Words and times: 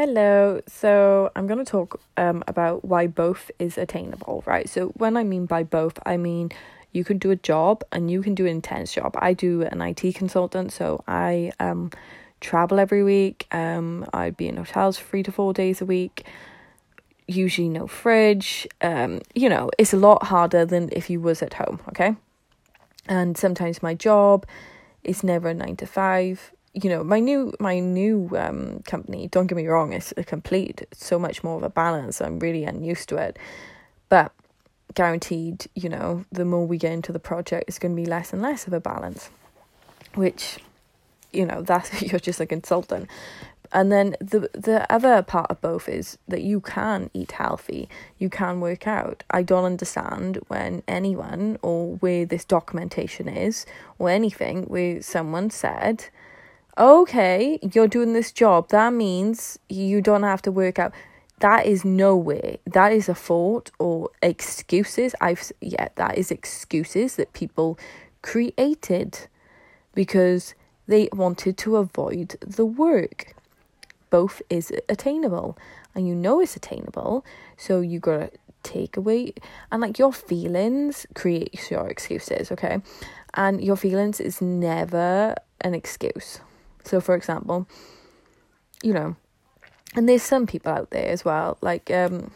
Hello. 0.00 0.62
So 0.66 1.30
I'm 1.36 1.46
going 1.46 1.62
to 1.62 1.70
talk 1.70 2.00
um, 2.16 2.42
about 2.48 2.86
why 2.86 3.06
both 3.06 3.50
is 3.58 3.76
attainable, 3.76 4.42
right? 4.46 4.66
So 4.66 4.86
when 4.96 5.14
I 5.14 5.24
mean 5.24 5.44
by 5.44 5.62
both, 5.62 5.98
I 6.06 6.16
mean 6.16 6.52
you 6.92 7.04
can 7.04 7.18
do 7.18 7.30
a 7.30 7.36
job 7.36 7.84
and 7.92 8.10
you 8.10 8.22
can 8.22 8.34
do 8.34 8.46
an 8.46 8.52
intense 8.52 8.94
job. 8.94 9.14
I 9.18 9.34
do 9.34 9.60
an 9.60 9.82
IT 9.82 10.14
consultant, 10.14 10.72
so 10.72 11.04
I 11.06 11.52
um 11.60 11.90
travel 12.40 12.80
every 12.80 13.04
week. 13.04 13.46
Um, 13.52 14.08
I'd 14.14 14.38
be 14.38 14.48
in 14.48 14.56
hotels 14.56 14.98
three 14.98 15.22
to 15.22 15.30
four 15.30 15.52
days 15.52 15.82
a 15.82 15.84
week. 15.84 16.24
Usually 17.26 17.68
no 17.68 17.86
fridge. 17.86 18.66
Um, 18.80 19.20
you 19.34 19.50
know, 19.50 19.68
it's 19.76 19.92
a 19.92 19.98
lot 19.98 20.22
harder 20.22 20.64
than 20.64 20.88
if 20.92 21.10
you 21.10 21.20
was 21.20 21.42
at 21.42 21.52
home. 21.52 21.78
Okay, 21.90 22.16
and 23.06 23.36
sometimes 23.36 23.82
my 23.82 23.92
job 23.92 24.46
is 25.04 25.22
never 25.22 25.52
nine 25.52 25.76
to 25.76 25.86
five 25.86 26.52
you 26.72 26.88
know 26.88 27.02
my 27.02 27.18
new 27.18 27.52
my 27.58 27.78
new 27.80 28.30
um 28.36 28.80
company 28.84 29.28
don't 29.28 29.48
get 29.48 29.56
me 29.56 29.66
wrong 29.66 29.92
it's 29.92 30.14
a 30.16 30.22
complete 30.22 30.82
it's 30.82 31.04
so 31.04 31.18
much 31.18 31.42
more 31.42 31.56
of 31.56 31.62
a 31.62 31.70
balance. 31.70 32.20
I'm 32.20 32.38
really 32.38 32.64
unused 32.64 33.08
to 33.10 33.16
it. 33.16 33.38
But 34.08 34.32
guaranteed 34.94 35.66
you 35.74 35.88
know 35.88 36.24
the 36.32 36.44
more 36.44 36.66
we 36.66 36.78
get 36.78 36.92
into 36.92 37.12
the 37.12 37.20
project 37.20 37.64
it's 37.68 37.78
going 37.78 37.94
to 37.94 38.00
be 38.00 38.06
less 38.06 38.32
and 38.32 38.42
less 38.42 38.66
of 38.66 38.72
a 38.72 38.80
balance 38.80 39.30
which 40.14 40.58
you 41.32 41.46
know 41.46 41.62
that's 41.70 42.02
you're 42.02 42.20
just 42.20 42.40
a 42.40 42.46
consultant. 42.46 43.08
And 43.72 43.92
then 43.92 44.16
the 44.20 44.50
the 44.52 44.84
other 44.92 45.22
part 45.22 45.48
of 45.48 45.60
both 45.60 45.88
is 45.88 46.18
that 46.26 46.42
you 46.42 46.60
can 46.60 47.08
eat 47.14 47.32
healthy. 47.32 47.88
You 48.18 48.28
can 48.28 48.60
work 48.60 48.88
out. 48.88 49.22
I 49.30 49.44
don't 49.44 49.64
understand 49.64 50.40
when 50.48 50.82
anyone 50.88 51.56
or 51.62 51.94
where 51.96 52.26
this 52.26 52.44
documentation 52.44 53.28
is 53.28 53.66
or 53.98 54.10
anything 54.10 54.64
where 54.64 55.00
someone 55.02 55.50
said 55.50 56.06
okay, 56.78 57.58
you're 57.72 57.88
doing 57.88 58.12
this 58.12 58.32
job. 58.32 58.68
That 58.70 58.92
means 58.92 59.58
you 59.68 60.00
don't 60.00 60.22
have 60.22 60.42
to 60.42 60.52
work 60.52 60.78
out. 60.78 60.92
That 61.40 61.64
is 61.66 61.84
no 61.84 62.16
way. 62.16 62.60
That 62.66 62.92
is 62.92 63.08
a 63.08 63.14
fault 63.14 63.70
or 63.78 64.10
excuses. 64.22 65.14
I've 65.20 65.50
yeah, 65.60 65.88
that 65.94 66.18
is 66.18 66.30
excuses 66.30 67.16
that 67.16 67.32
people 67.32 67.78
created 68.22 69.26
because 69.94 70.54
they 70.86 71.08
wanted 71.12 71.56
to 71.58 71.76
avoid 71.76 72.36
the 72.46 72.66
work. 72.66 73.34
Both 74.10 74.42
is 74.50 74.72
attainable, 74.88 75.56
and 75.94 76.06
you 76.06 76.14
know 76.14 76.40
it's 76.40 76.56
attainable. 76.56 77.24
So 77.56 77.80
you 77.80 78.00
gotta 78.00 78.30
take 78.62 78.98
away 78.98 79.32
and 79.72 79.80
like 79.80 79.98
your 79.98 80.12
feelings 80.12 81.06
create 81.14 81.70
your 81.70 81.88
excuses. 81.88 82.52
Okay, 82.52 82.82
and 83.32 83.64
your 83.64 83.76
feelings 83.76 84.20
is 84.20 84.42
never 84.42 85.34
an 85.62 85.74
excuse 85.74 86.40
so, 86.84 87.00
for 87.00 87.14
example, 87.14 87.66
you 88.82 88.92
know, 88.92 89.16
and 89.94 90.08
there's 90.08 90.22
some 90.22 90.46
people 90.46 90.72
out 90.72 90.90
there 90.90 91.08
as 91.08 91.24
well, 91.24 91.58
like, 91.60 91.90
um, 91.90 92.30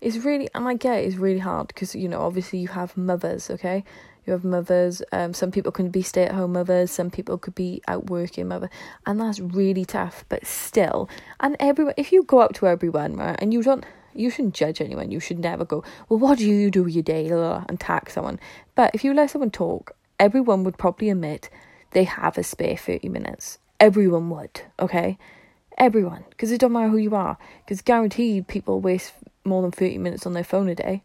it's 0.00 0.18
really, 0.18 0.48
and 0.54 0.68
I 0.68 0.74
get 0.74 0.98
it, 0.98 1.06
it's 1.06 1.16
really 1.16 1.38
hard 1.38 1.68
because, 1.68 1.94
you 1.94 2.08
know, 2.08 2.20
obviously 2.20 2.58
you 2.58 2.68
have 2.68 2.96
mothers, 2.96 3.50
okay? 3.50 3.82
You 4.26 4.32
have 4.32 4.44
mothers, 4.44 5.02
um, 5.12 5.32
some 5.32 5.50
people 5.50 5.72
can 5.72 5.88
be 5.88 6.02
stay 6.02 6.24
at 6.24 6.32
home 6.32 6.52
mothers, 6.52 6.90
some 6.90 7.10
people 7.10 7.38
could 7.38 7.54
be 7.54 7.80
out 7.88 8.10
working 8.10 8.48
mother, 8.48 8.68
and 9.06 9.20
that's 9.20 9.40
really 9.40 9.84
tough, 9.84 10.24
but 10.28 10.46
still, 10.46 11.08
and 11.40 11.56
everyone, 11.60 11.94
if 11.96 12.12
you 12.12 12.24
go 12.24 12.40
up 12.40 12.52
to 12.54 12.66
everyone, 12.66 13.16
right, 13.16 13.36
and 13.40 13.54
you 13.54 13.62
don't, 13.62 13.84
you 14.14 14.28
shouldn't 14.28 14.54
judge 14.54 14.80
anyone, 14.80 15.10
you 15.10 15.20
should 15.20 15.38
never 15.38 15.64
go, 15.64 15.82
well, 16.08 16.18
what 16.18 16.38
do 16.38 16.46
you 16.46 16.70
do 16.70 16.86
your 16.86 17.02
day, 17.02 17.28
and 17.28 17.80
tax 17.80 18.14
someone, 18.14 18.38
but 18.74 18.90
if 18.94 19.02
you 19.04 19.14
let 19.14 19.30
someone 19.30 19.50
talk, 19.50 19.96
everyone 20.18 20.64
would 20.64 20.76
probably 20.76 21.08
admit 21.08 21.48
they 21.96 22.04
have 22.04 22.36
a 22.36 22.42
spare 22.42 22.76
30 22.76 23.08
minutes. 23.08 23.58
Everyone 23.80 24.28
would, 24.28 24.60
okay? 24.78 25.16
Everyone. 25.78 26.26
Because 26.28 26.52
it 26.52 26.60
don't 26.60 26.72
matter 26.72 26.90
who 26.90 26.98
you 26.98 27.14
are. 27.14 27.38
Because 27.64 27.80
guaranteed 27.80 28.48
people 28.48 28.80
waste 28.82 29.14
more 29.44 29.62
than 29.62 29.70
30 29.70 29.96
minutes 29.96 30.26
on 30.26 30.34
their 30.34 30.44
phone 30.44 30.68
a 30.68 30.74
day. 30.74 31.02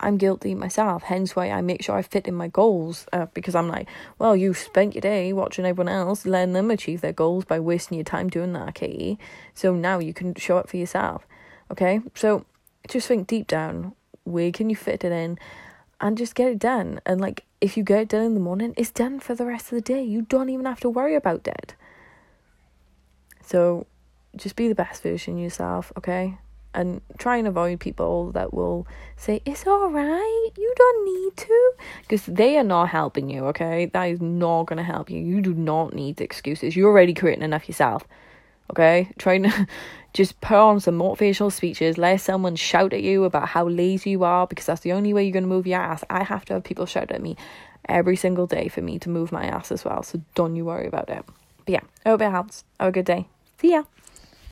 I'm 0.00 0.16
guilty 0.16 0.54
myself, 0.54 1.02
hence 1.02 1.36
why 1.36 1.50
I 1.50 1.60
make 1.60 1.82
sure 1.82 1.94
I 1.94 2.00
fit 2.00 2.26
in 2.26 2.34
my 2.34 2.48
goals. 2.48 3.04
Uh, 3.12 3.26
because 3.34 3.54
I'm 3.54 3.68
like, 3.68 3.86
well, 4.18 4.34
you 4.34 4.54
spent 4.54 4.94
your 4.94 5.02
day 5.02 5.34
watching 5.34 5.66
everyone 5.66 5.92
else, 5.92 6.24
letting 6.24 6.54
them 6.54 6.70
achieve 6.70 7.02
their 7.02 7.12
goals 7.12 7.44
by 7.44 7.60
wasting 7.60 7.98
your 7.98 8.04
time 8.06 8.30
doing 8.30 8.54
that, 8.54 8.76
Katie. 8.76 9.18
So 9.52 9.74
now 9.74 9.98
you 9.98 10.14
can 10.14 10.34
show 10.36 10.56
up 10.56 10.70
for 10.70 10.78
yourself. 10.78 11.26
Okay? 11.70 12.00
So 12.14 12.46
just 12.88 13.08
think 13.08 13.26
deep 13.26 13.46
down, 13.46 13.92
where 14.24 14.52
can 14.52 14.70
you 14.70 14.76
fit 14.76 15.04
it 15.04 15.12
in? 15.12 15.38
And 16.00 16.16
just 16.16 16.34
get 16.34 16.48
it 16.48 16.58
done. 16.58 17.00
And 17.04 17.20
like, 17.20 17.44
if 17.60 17.76
you 17.76 17.82
get 17.82 18.00
it 18.00 18.08
done 18.08 18.22
in 18.22 18.34
the 18.34 18.40
morning, 18.40 18.74
it's 18.76 18.90
done 18.90 19.18
for 19.18 19.34
the 19.34 19.44
rest 19.44 19.66
of 19.66 19.76
the 19.76 19.80
day. 19.80 20.02
You 20.02 20.22
don't 20.22 20.48
even 20.48 20.64
have 20.64 20.80
to 20.80 20.88
worry 20.88 21.14
about 21.14 21.46
it. 21.46 21.74
So 23.42 23.86
just 24.36 24.56
be 24.56 24.68
the 24.68 24.74
best 24.74 25.02
version 25.02 25.38
yourself, 25.38 25.92
okay? 25.96 26.38
And 26.74 27.00
try 27.18 27.38
and 27.38 27.48
avoid 27.48 27.80
people 27.80 28.30
that 28.32 28.52
will 28.52 28.86
say, 29.16 29.40
It's 29.44 29.66
alright, 29.66 30.52
you 30.56 30.74
don't 30.76 31.04
need 31.04 31.36
to. 31.38 31.72
Because 32.02 32.26
they 32.26 32.58
are 32.58 32.64
not 32.64 32.90
helping 32.90 33.30
you, 33.30 33.46
okay? 33.46 33.86
That 33.86 34.04
is 34.04 34.20
not 34.20 34.66
going 34.66 34.76
to 34.76 34.82
help 34.82 35.10
you. 35.10 35.20
You 35.20 35.40
do 35.40 35.54
not 35.54 35.94
need 35.94 36.20
excuses. 36.20 36.76
You're 36.76 36.90
already 36.90 37.14
creating 37.14 37.42
enough 37.42 37.68
yourself, 37.68 38.06
okay? 38.70 39.10
Try 39.18 39.38
to 39.38 39.66
just 40.12 40.40
put 40.40 40.56
on 40.56 40.80
some 40.80 40.98
motivational 40.98 41.52
speeches. 41.52 41.98
Let 41.98 42.20
someone 42.20 42.56
shout 42.56 42.92
at 42.92 43.02
you 43.02 43.24
about 43.24 43.48
how 43.48 43.68
lazy 43.68 44.10
you 44.10 44.24
are 44.24 44.46
because 44.46 44.66
that's 44.66 44.80
the 44.80 44.92
only 44.92 45.12
way 45.12 45.24
you're 45.24 45.32
going 45.32 45.44
to 45.44 45.48
move 45.48 45.66
your 45.66 45.80
ass. 45.80 46.04
I 46.10 46.22
have 46.24 46.44
to 46.46 46.54
have 46.54 46.64
people 46.64 46.86
shout 46.86 47.10
at 47.10 47.22
me 47.22 47.36
every 47.88 48.16
single 48.16 48.46
day 48.46 48.68
for 48.68 48.82
me 48.82 48.98
to 49.00 49.08
move 49.08 49.32
my 49.32 49.44
ass 49.46 49.72
as 49.72 49.84
well. 49.84 50.02
So 50.02 50.20
don't 50.34 50.56
you 50.56 50.64
worry 50.64 50.86
about 50.86 51.08
it. 51.08 51.24
But 51.64 51.72
yeah, 51.72 51.80
I 52.04 52.10
hope 52.10 52.22
it 52.22 52.30
helps. 52.30 52.64
Have 52.80 52.88
a 52.88 52.92
good 52.92 53.06
day. 53.06 53.28
See 53.60 53.72
ya. 53.72 53.84